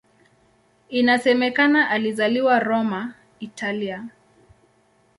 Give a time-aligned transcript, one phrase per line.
[0.89, 4.07] Inasemekana alizaliwa Roma, Italia.